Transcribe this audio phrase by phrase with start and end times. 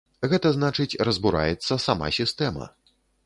[0.29, 2.71] Гэта значыць, разбураецца сама сістэма.